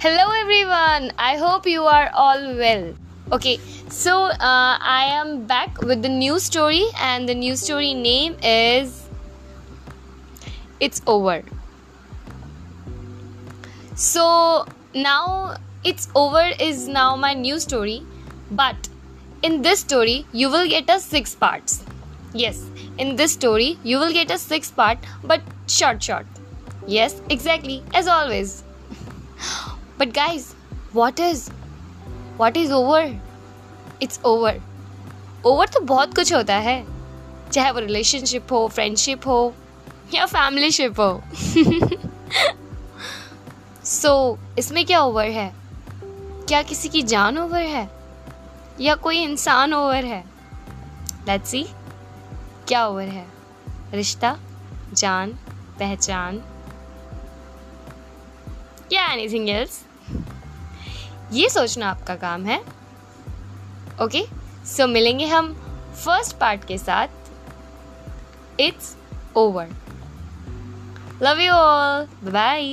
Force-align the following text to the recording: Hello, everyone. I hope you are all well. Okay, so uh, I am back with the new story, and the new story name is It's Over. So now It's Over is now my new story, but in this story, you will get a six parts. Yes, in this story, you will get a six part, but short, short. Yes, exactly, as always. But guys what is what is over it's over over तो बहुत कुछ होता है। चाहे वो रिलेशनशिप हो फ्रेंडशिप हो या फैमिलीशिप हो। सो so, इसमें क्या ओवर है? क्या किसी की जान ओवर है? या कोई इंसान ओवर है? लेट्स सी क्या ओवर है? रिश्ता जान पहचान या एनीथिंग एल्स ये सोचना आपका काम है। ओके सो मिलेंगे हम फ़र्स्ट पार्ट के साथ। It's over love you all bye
Hello, 0.00 0.30
everyone. 0.30 1.10
I 1.18 1.36
hope 1.38 1.66
you 1.66 1.82
are 1.82 2.08
all 2.14 2.54
well. 2.54 2.94
Okay, 3.32 3.58
so 3.88 4.26
uh, 4.26 4.78
I 4.80 5.06
am 5.10 5.44
back 5.44 5.80
with 5.80 6.02
the 6.02 6.08
new 6.08 6.38
story, 6.38 6.84
and 7.00 7.28
the 7.28 7.34
new 7.34 7.56
story 7.56 7.94
name 7.94 8.36
is 8.40 9.08
It's 10.78 11.02
Over. 11.04 11.42
So 13.96 14.66
now 14.94 15.56
It's 15.82 16.08
Over 16.14 16.44
is 16.60 16.86
now 16.86 17.16
my 17.16 17.34
new 17.34 17.58
story, 17.58 18.04
but 18.52 18.88
in 19.42 19.62
this 19.62 19.80
story, 19.80 20.26
you 20.32 20.48
will 20.48 20.68
get 20.68 20.88
a 20.88 21.00
six 21.00 21.34
parts. 21.34 21.82
Yes, 22.34 22.64
in 22.98 23.16
this 23.16 23.32
story, 23.32 23.76
you 23.82 23.98
will 23.98 24.12
get 24.12 24.30
a 24.30 24.38
six 24.38 24.70
part, 24.70 24.98
but 25.24 25.42
short, 25.66 26.00
short. 26.00 26.26
Yes, 26.86 27.20
exactly, 27.28 27.82
as 27.92 28.06
always. 28.06 28.62
But 29.98 30.14
guys 30.14 30.52
what 30.94 31.20
is 31.20 31.50
what 32.36 32.56
is 32.56 32.72
over 32.72 33.16
it's 34.02 34.20
over 34.24 34.60
over 35.46 35.68
तो 35.68 35.80
बहुत 35.80 36.14
कुछ 36.14 36.32
होता 36.32 36.54
है। 36.54 36.86
चाहे 37.50 37.70
वो 37.70 37.80
रिलेशनशिप 37.80 38.52
हो 38.52 38.68
फ्रेंडशिप 38.68 39.26
हो 39.26 39.54
या 40.14 40.26
फैमिलीशिप 40.26 41.00
हो। 41.00 41.22
सो 43.84 44.38
so, 44.38 44.58
इसमें 44.58 44.86
क्या 44.86 45.00
ओवर 45.00 45.24
है? 45.24 45.54
क्या 46.48 46.62
किसी 46.62 46.88
की 46.88 47.02
जान 47.02 47.38
ओवर 47.38 47.62
है? 47.62 47.90
या 48.80 48.94
कोई 48.94 49.18
इंसान 49.18 49.74
ओवर 49.74 50.04
है? 50.04 50.24
लेट्स 51.28 51.48
सी 51.48 51.66
क्या 52.68 52.86
ओवर 52.86 53.08
है? 53.08 53.26
रिश्ता 53.92 54.38
जान 54.92 55.32
पहचान 55.78 56.42
या 58.92 59.06
एनीथिंग 59.06 59.48
एल्स 59.48 59.84
ये 61.32 61.48
सोचना 61.48 61.90
आपका 61.90 62.14
काम 62.16 62.44
है। 62.46 62.58
ओके 64.02 64.24
सो 64.66 64.86
मिलेंगे 64.86 65.26
हम 65.26 65.52
फ़र्स्ट 66.04 66.36
पार्ट 66.36 66.64
के 66.64 66.78
साथ। 66.78 68.60
It's 68.60 68.96
over 69.36 69.68
love 71.22 71.40
you 71.40 71.52
all 71.52 72.06
bye 72.32 72.64